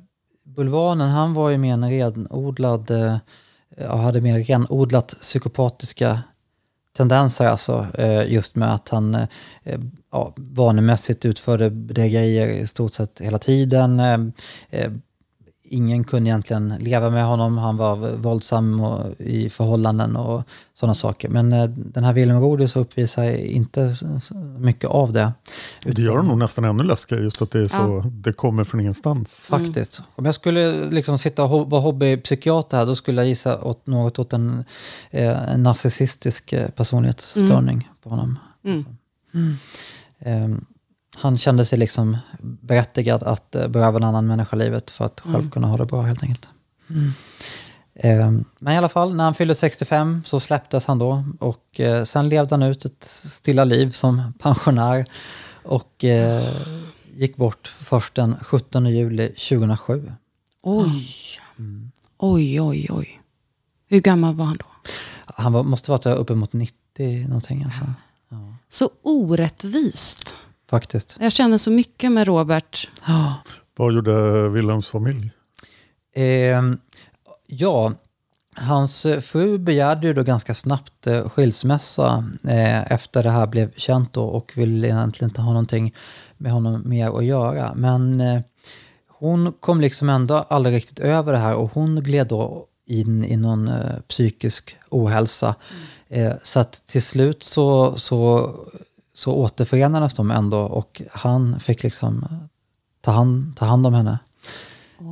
[0.44, 6.20] Bulvanen, han var ju mer en renodlad, eh, hade mer renodlat psykopatiska
[6.98, 7.88] tendenser alltså.
[7.94, 9.80] Eh, just med att han eh,
[10.12, 14.00] ja, vanemässigt utförde bedrägerier i stort sett hela tiden.
[14.00, 14.20] Eh,
[14.70, 14.92] eh,
[15.70, 21.30] ingen kunde egentligen leva med honom, han var våldsam och, i förhållanden och sådana saker.
[21.30, 23.96] Men eh, den här Wilhelm Rodius uppvisar inte
[24.60, 25.32] mycket av det.
[25.84, 28.04] Det gör det nog nästan ännu läskigare, just att det, är så, Ja.
[28.12, 29.44] det kommer från ingenstans.
[29.48, 30.02] Faktiskt.
[30.16, 33.88] Om jag skulle liksom sitta och ho- vara hobbypsykiater här, då skulle jag gissa åt
[33.88, 34.64] något åt en,
[35.12, 38.40] eh, en narcissistisk eh, personlighetsstörning på honom.
[38.66, 38.86] Mm.
[40.20, 40.66] Ehm,
[41.20, 45.36] han kände sig liksom berättigad att eh, beröva en annan människa livet för att själv
[45.36, 45.50] Mm.
[45.52, 46.48] kunna ha det bra helt enkelt.
[47.96, 52.04] Ehm, men i alla fall, när han fyllde 65 så släpptes han då och eh,
[52.04, 55.06] sen levde han ut ett stilla liv som pensionär
[55.64, 56.54] och eh,
[57.16, 60.12] gick bort först den 17 juli 2007.
[60.62, 61.04] Oj.
[62.18, 63.22] Oj, oj, oj.
[63.88, 64.66] Hur gammal var han då?
[65.26, 67.82] Han var, måste varit uppemot 90 någonting alltså.
[68.70, 70.36] Så orättvist.
[70.70, 71.18] Faktiskt.
[71.20, 72.90] Jag känner så mycket med Robert.
[73.78, 75.32] Vad gjorde Wilhelms familj?
[76.16, 76.78] Ehm,
[77.48, 77.94] ja,
[78.56, 83.72] hans eh, fru begärde ju då ganska snabbt eh, skilsmässa eh, efter det här blev
[83.76, 85.96] känt då och ville egentligen inte ha någonting
[86.38, 87.74] med honom mer att göra.
[87.76, 88.42] Men eh,
[89.08, 93.38] hon kom liksom ändå aldrig riktigt över det här och hon gled då in i
[93.38, 95.56] någon eh, psykisk ohälsa.
[96.08, 98.50] Eh, så att till slut så, så,
[99.20, 102.26] så återförenades de ändå och han fick liksom
[103.02, 104.20] ta hand, ta hand om henne.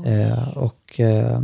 [0.05, 1.41] Eh, och eh,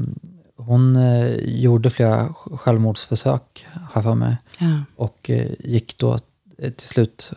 [0.58, 4.38] hon eh, gjorde flera sj- självmordsförsök, har jag för mig.
[4.60, 4.80] Ja.
[4.96, 6.20] Och eh, gick då
[6.58, 7.32] eh, till slut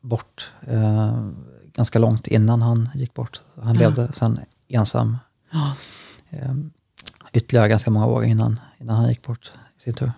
[0.00, 1.26] bort eh,
[1.72, 3.40] ganska långt innan han gick bort.
[3.62, 3.80] Han Ja.
[3.80, 5.16] levde sen ensam
[6.30, 6.54] eh,
[7.32, 10.12] ytterligare ganska många år innan, innan han gick bort i sin tur.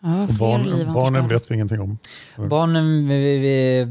[0.00, 1.98] Ja, Och barn, liv barnen vet vi ingenting om.
[2.48, 3.86] Barnen, vi, vi,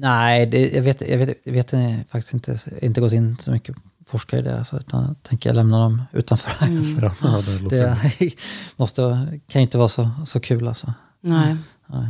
[0.00, 1.70] nej, det, jag, vet, jag, vet, jag vet
[2.10, 5.56] faktiskt inte, inte gått in så mycket forskare i det, så utan jag tänker jag
[5.56, 6.66] lämna dem utanför.
[6.66, 6.78] Mm.
[7.04, 7.26] Alltså.
[7.26, 8.34] Ja, det det
[8.76, 10.92] måste, kan inte vara så, så kul alltså.
[11.20, 11.56] Nej.
[11.86, 12.08] Nej.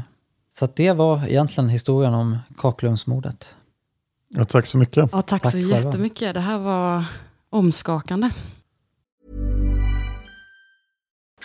[0.54, 3.54] Så att det var egentligen historien om Kaklundsmordet.
[4.28, 4.96] Ja, tack så mycket.
[5.12, 5.76] Ja, tack, Tack så själva.
[5.76, 6.34] jättemycket.
[6.34, 7.04] Det här var
[7.50, 8.30] omskakande.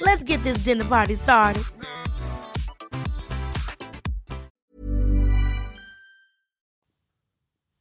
[0.00, 1.62] Let's get this dinner party started.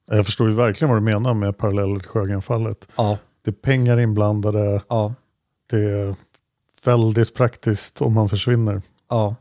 [0.07, 2.87] Jag förstår ju verkligen vad du menar med paralleller till Sjögrenfallet.
[2.95, 3.17] Ja.
[3.45, 4.81] Det är pengar inblandade.
[4.87, 5.13] Ja.
[5.69, 6.15] Det är
[6.85, 8.81] väldigt praktiskt om man försvinner.
[9.09, 9.35] Ja.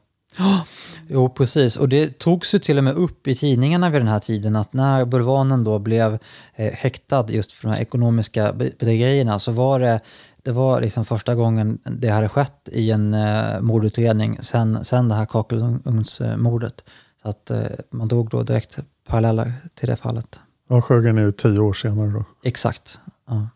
[1.09, 1.77] Jo, precis.
[1.77, 4.73] Och det togs ju till och med upp i tidningarna vid den här tiden att
[4.73, 6.19] när Bulvanen då blev
[6.55, 10.01] eh, häktad just för de här ekonomiska be- bedrägerierna så var det,
[10.43, 15.15] det var liksom första gången det hade skett i en eh, mordutredning sen, sen det
[15.15, 16.85] här kakelugnsmordet.
[17.23, 20.41] Så att eh, man drog då direkt paralleller till det fallet.
[20.69, 22.25] Ja, Sjögren är ju tio år senare då.
[22.45, 22.99] Exakt.
[23.29, 23.49] Ja.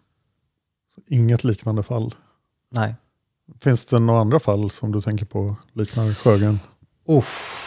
[1.08, 2.14] Inget liknande fall.
[2.70, 2.94] Nej.
[3.60, 6.60] Finns det några andra fall som du tänker på liknar Sjögren?
[7.06, 7.60] Uff.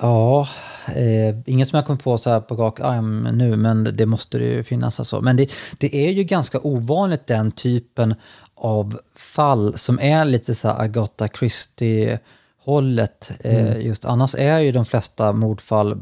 [0.00, 0.48] Ja,
[0.96, 4.38] eh, inget som jag kommer på så här på rak arm nu, men det måste
[4.38, 4.98] det ju finnas.
[4.98, 5.20] Alltså.
[5.20, 8.14] Men det, det är ju ganska ovanligt den typen
[8.54, 13.32] av fall som är lite så här Agatha Christie-hållet.
[13.40, 13.80] Eh, Mm.
[13.82, 16.00] just annars är ju de flesta mordfall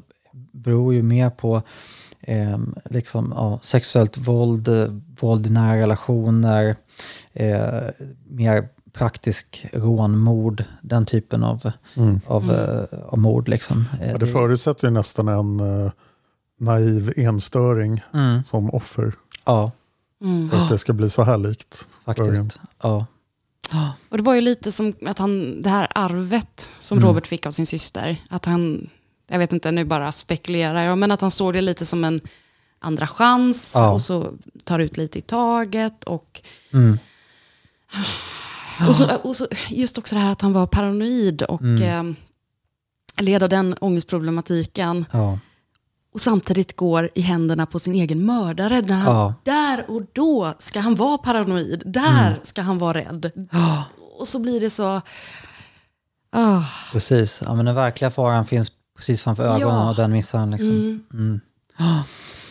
[0.53, 1.63] beror ju mer på
[2.21, 2.59] eh,
[2.91, 4.69] liksom, ja, sexuellt våld,
[5.21, 6.77] våld i nära relationer,
[7.33, 7.81] eh,
[8.29, 12.21] mer praktisk rånmord, den typen av, Mm.
[12.27, 13.49] av, eh, av mord.
[13.49, 13.85] Liksom.
[14.01, 15.91] Eh, Ja, det förutsätter ju nästan en eh,
[16.61, 18.43] naiv enstöring Mm.
[18.43, 19.13] som offer.
[19.45, 19.71] Ja,
[20.23, 20.51] Mm.
[20.51, 21.87] För att det ska bli så här likt.
[22.05, 22.59] Faktiskt.
[22.83, 23.07] Ja.
[24.09, 27.09] Och det var ju lite som att han, det här arvet som Mm.
[27.09, 28.91] Robert fick av sin syster, att han,
[29.29, 32.21] jag vet inte, nu bara spekulerar jag, men att han såg det lite som en
[32.79, 33.91] andra chans Ja.
[33.91, 34.27] och så
[34.65, 36.05] tar ut lite i taget.
[36.05, 36.43] Och,
[36.73, 36.99] Mm.
[38.89, 41.83] Och, så, och så just också det här att han var paranoid och Mm.
[42.11, 45.05] eh, led av den ångestproblematiken.
[45.13, 45.39] Ja.
[46.15, 48.81] Och samtidigt går i händerna på sin egen mördare.
[48.81, 49.35] När han, Ja.
[49.45, 51.83] Där och då ska han vara paranoid.
[51.87, 52.39] Där Mm.
[52.43, 53.31] ska han vara rädd.
[54.19, 55.01] Och så blir det så...
[56.33, 56.63] Ah.
[56.93, 59.91] Precis, ja, men den verkliga faran finns precis framför ögonen Ja.
[59.91, 60.51] och den missar han.
[60.51, 60.69] Liksom.
[60.71, 61.01] Mm.
[61.13, 61.41] Mm.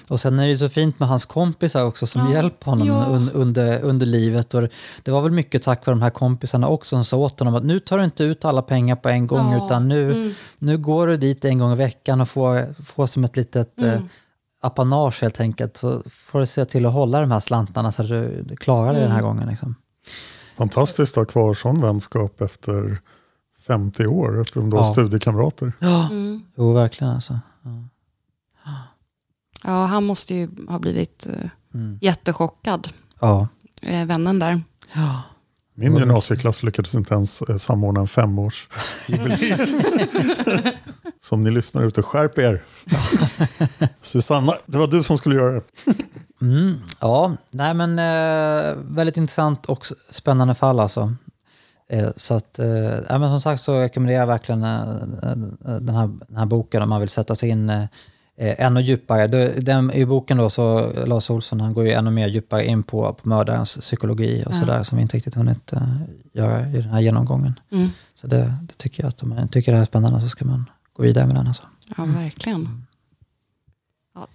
[0.09, 2.33] Och sen är det så fint med hans kompisar också som Ja.
[2.33, 3.05] hjälper honom Ja.
[3.05, 4.53] un, under, under livet.
[4.53, 4.61] Och
[5.03, 7.63] det var väl mycket tack vare de här kompisarna också som sa åt honom att
[7.65, 9.65] nu tar du inte ut alla pengar på en gång Ja.
[9.65, 10.31] utan nu, Mm.
[10.59, 13.93] nu går du dit en gång i veckan och får, får som ett litet eh,
[13.93, 14.03] Mm.
[14.61, 15.77] apanage helt enkelt.
[15.77, 18.93] Så får du se till att hålla de här slantarna så att du, du klarar
[18.93, 19.29] dig den här Mm.
[19.31, 19.49] gången.
[19.49, 19.75] Liksom.
[20.57, 22.97] Fantastiskt att ha kvar sån vänskap efter
[23.67, 24.91] 50 år, eftersom de var Ja.
[24.91, 25.73] studiekamrater.
[25.79, 26.41] Ja, Mm.
[26.57, 27.39] jo verkligen alltså.
[27.63, 27.69] Ja,
[29.71, 31.97] han måste ju ha blivit eh, Mm.
[32.01, 32.87] jättechockad,
[33.19, 33.47] Ja.
[33.81, 34.61] eh, vännen där.
[34.93, 35.21] Ja.
[35.73, 39.59] Min gymnasieklass lyckades inte ens eh, samordna en femårsjubileum.
[41.21, 42.63] Som ni lyssnar ute, skärp er.
[44.01, 45.61] Susanna, det var du som skulle göra det.
[46.41, 51.13] Mm, ja, nej men eh, väldigt intressant och spännande fall alltså.
[51.89, 52.67] Eh, så att, eh,
[53.09, 56.99] ja, men som sagt så rekommenderar jag verkligen den, här, den här boken om man
[56.99, 57.87] vill sätta sig in
[58.37, 59.27] ännu djupare.
[59.27, 62.83] Det- Den, I boken då så, Lars Olsson, han går ju ännu mer djupare in
[62.83, 64.59] på, på mördarens psykologi och Ja.
[64.59, 65.81] sådär som vi inte riktigt hunnit eh,
[66.33, 67.59] göra i den här genomgången.
[67.71, 67.87] Mm.
[68.15, 70.45] Så det, det tycker jag att om man tycker det här är spännande så ska
[70.45, 71.63] man gå vidare med den alltså.
[71.97, 72.85] Ja, verkligen.
[74.15, 74.27] Ja,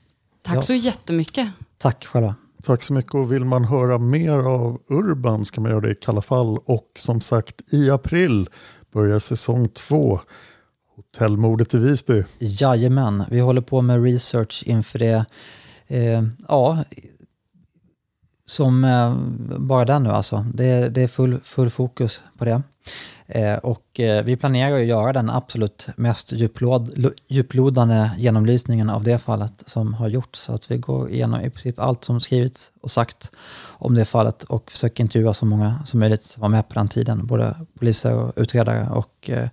[0.43, 0.63] tack Ja.
[0.63, 1.49] så jättemycket.
[1.79, 2.35] Tack själva.
[2.63, 5.95] Tack så mycket och vill man höra mer av Urban ska man göra det i
[5.95, 6.59] Kalla fall.
[6.65, 8.49] Och som sagt i april
[8.93, 10.21] börjar säsong två.
[11.15, 12.25] Hotellmordet i Visby.
[12.39, 15.25] Jajamän, vi håller på med research inför det.
[15.87, 16.85] Eh, ja,
[18.47, 19.15] som eh,
[19.59, 20.47] bara den nu alltså.
[20.55, 22.63] Det, det är full, full fokus på det.
[23.27, 29.19] Eh, och eh, vi planerar att göra den absolut mest djuplod, djuplodande genomlysningen av det
[29.19, 30.41] fallet som har gjorts.
[30.41, 33.33] Så att vi går igenom i princip allt som skrivits och sagt
[33.69, 36.89] om det fallet och försöker intervjua så många som möjligt som var med på den
[36.89, 37.27] tiden.
[37.27, 39.49] Både poliser och utredare och eh,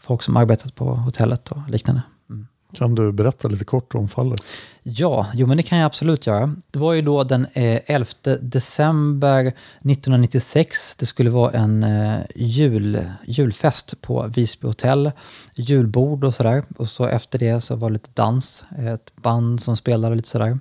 [0.00, 2.02] folk som arbetat på hotellet och liknande.
[2.30, 2.46] Mm.
[2.72, 4.42] Kan du berätta lite kort om fallet?
[4.82, 6.54] Ja, jo men det kan jag absolut göra.
[6.70, 8.06] Det var ju då den eh, 11
[8.40, 10.96] december 1996.
[10.96, 15.12] Det skulle vara en eh, jul, julfest på Visby hotell.
[15.54, 16.64] Julbord och sådär.
[16.76, 18.64] Och så efter det så var det lite dans.
[18.78, 20.58] Ett band som spelade lite sådär.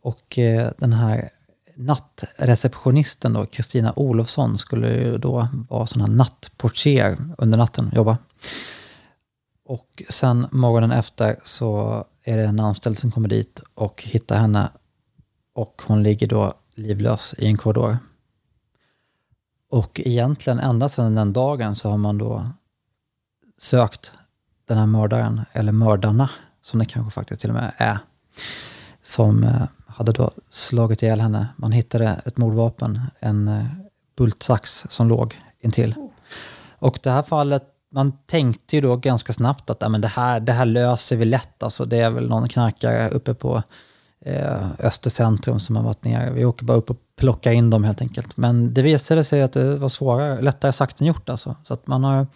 [0.00, 1.30] Och eh, den här
[1.76, 8.18] nattreceptionisten då, Kristina Olofsson, skulle ju då vara sån här nattportier under natten, jobba.
[9.64, 14.68] Och sen morgonen efter så är det en anställd som kommer dit och hittar henne
[15.54, 17.98] och hon ligger då livlös i en korridor.
[19.70, 22.50] Och egentligen ända sedan den dagen så har man då
[23.58, 24.12] sökt
[24.66, 26.30] den här mördaren, eller mördarna,
[26.60, 27.98] som det kanske faktiskt till och med är,
[29.02, 31.48] som eh, hade då slagit ihjäl henne.
[31.56, 33.64] Man hittade ett mordvapen, en eh,
[34.16, 35.94] bultsax som låg intill.
[36.78, 40.52] Och det här fallet, man tänkte ju då ganska snabbt att men det, här, det
[40.52, 41.62] här löser vi lätt.
[41.62, 43.62] Alltså, det är väl någon knarkare uppe på
[44.24, 46.30] eh, Östercentrum som har varit nere.
[46.30, 48.36] Vi åker bara upp och plockar in dem helt enkelt.
[48.36, 51.28] Men det visade sig att det var svårare, lättare sagt än gjort.
[51.28, 51.56] Alltså.
[51.64, 52.26] Så att man har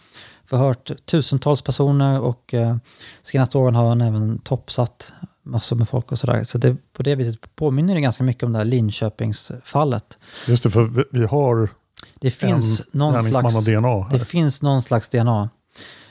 [0.46, 2.76] förhört tusentals personer och eh,
[3.22, 6.44] senaste åren har han även toppsatt massor med folk och sådär.
[6.44, 10.18] Så det, på det viset påminner det ganska mycket om det här Linköpingsfallet.
[10.46, 11.68] Just det, för vi, vi har
[12.14, 14.08] det finns någon slags, DNA.
[14.10, 15.50] Det finns någon slags DNA.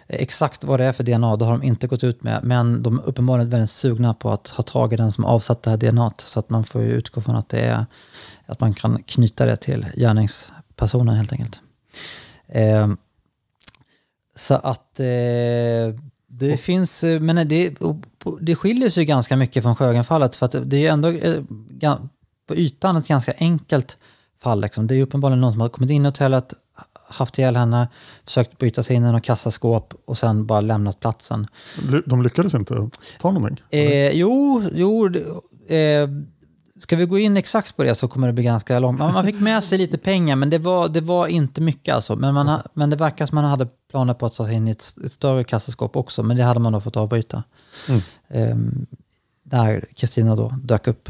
[0.09, 2.43] Exakt vad det är för DNA, det har de inte gått ut med.
[2.43, 5.69] Men de är uppenbarligen väldigt sugna på att ha tag i den som avsatt det
[5.69, 6.11] här DNA.
[6.17, 7.85] Så att man får ju utgå från att det är
[8.45, 11.61] att man kan knyta det till gärningspersonen helt enkelt.
[12.47, 12.87] Eh,
[14.35, 15.05] så att eh,
[16.27, 16.57] det oh.
[16.57, 17.75] finns, men det,
[18.41, 20.35] det skiljer sig ganska mycket från Sjögrenfallet.
[20.35, 21.43] För att det är ändå eh,
[22.47, 23.97] på ytan ett ganska enkelt
[24.47, 24.61] fall.
[24.61, 24.87] Liksom.
[24.87, 26.53] Det är uppenbarligen någon som har kommit in i hotellet,
[27.09, 27.87] haft ihjäl henne,
[28.25, 31.47] försökt bryta sig in i något kassaskåp och sen bara lämnat platsen.
[32.05, 32.89] De lyckades inte
[33.19, 33.65] ta någonting?
[33.69, 35.07] Eh, jo, jo
[35.67, 36.09] eh,
[36.79, 38.99] ska vi gå in exakt på det så kommer det bli ganska långt.
[38.99, 42.15] Man fick med sig lite pengar, men det var, det var inte mycket alltså.
[42.15, 44.71] Men, man, men det verkar som man hade planer på att ta sig in i
[44.71, 47.43] ett, ett större kassaskåp också, men det hade man då fått avbryta.
[47.89, 48.01] Mm.
[48.27, 48.57] Eh,
[49.43, 51.09] där Kristina då dök upp.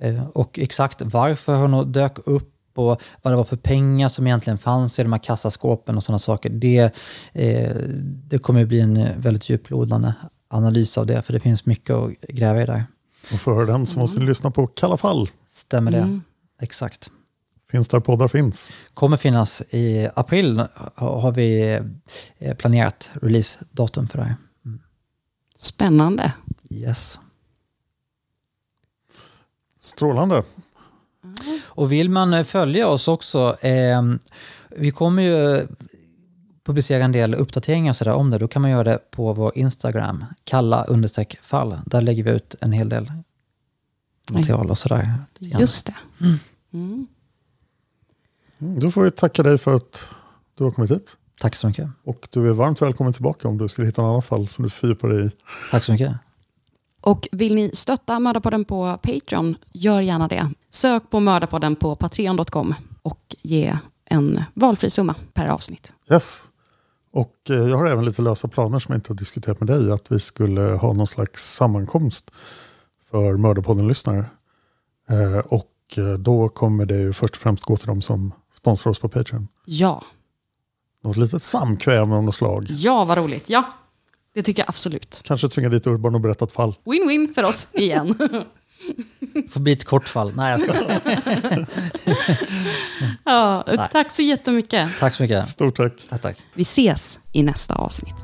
[0.00, 4.58] Eh, och exakt varför hon dök upp och vad det var för pengar som egentligen
[4.58, 6.50] fanns i de här kassaskåpen och sådana saker.
[6.50, 6.94] Det,
[7.32, 10.12] eh, det kommer att bli en väldigt djuplodande
[10.48, 12.84] analys av det, för det finns mycket att gräva i där.
[13.32, 15.28] Och för den så måste ni lyssna på Kalla fall.
[15.46, 16.22] Stämmer det, mm.
[16.60, 17.10] exakt.
[17.70, 18.70] Finns där poddar finns.
[18.94, 20.62] Kommer finnas i april,
[20.94, 21.80] har vi
[22.38, 24.36] eh, planerat releasedatum för det här.
[24.64, 24.80] Mm.
[25.58, 26.32] Spännande.
[26.70, 27.18] Yes.
[29.80, 30.42] Strålande.
[31.62, 34.02] Och vill man följa oss också, eh,
[34.70, 35.66] vi kommer ju
[36.64, 39.58] publicera en del uppdateringar så där om det, då kan man göra det på vår
[39.58, 40.86] Instagram, kalla
[41.40, 41.78] fall.
[41.86, 43.12] Där lägger vi ut en hel del
[44.30, 45.14] material och sådär.
[45.38, 45.94] Just det.
[46.20, 46.38] Mm.
[46.72, 47.06] Mm.
[48.58, 50.10] Då får vi tacka dig för att
[50.54, 51.16] du har kommit hit.
[51.40, 51.88] Tack så mycket.
[52.04, 54.70] Och du är varmt välkommen tillbaka om du skulle hitta något annat fall som du
[54.70, 55.30] fördjupar dig i.
[55.70, 56.12] Tack så mycket.
[57.00, 60.50] Och vill ni stötta Mördarpodden på Patreon, gör gärna det.
[60.70, 65.92] Sök på Mördarpodden på patreon.com och ge en valfri summa per avsnitt.
[66.10, 66.44] Yes.
[67.12, 69.92] Och eh, jag har även lite lösa planer som jag inte har diskuterat med dig.
[69.92, 72.30] Att vi skulle ha någon slags sammankomst
[73.10, 74.24] för Mördarpodden-lyssnare.
[75.08, 78.90] Eh, och eh, då kommer det ju först och främst gå till de som sponsrar
[78.90, 79.48] oss på Patreon.
[79.64, 80.02] Ja.
[81.04, 82.66] Något litet samkväm av något slag.
[82.68, 83.50] Ja, vad roligt.
[83.50, 83.62] Ja,
[84.38, 85.20] det tycker jag absolut.
[85.24, 86.74] Kanske tvinga dit Urban och berätta ett fall.
[86.84, 88.14] Win-win för oss igen.
[89.50, 90.32] Får bli ett kort fall.
[90.36, 90.74] Nej, jag ska.
[93.24, 94.90] ja, tack så jättemycket.
[95.00, 95.48] Tack så mycket.
[95.48, 95.92] Stort tack.
[96.08, 96.36] tack, tack.
[96.54, 98.14] Vi ses i nästa avsnitt.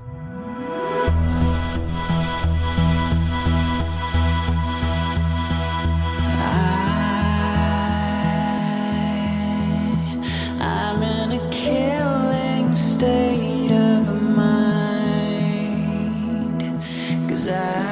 [12.77, 13.34] state
[17.45, 17.85] Cause I